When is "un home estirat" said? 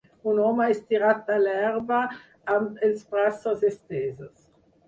0.29-1.29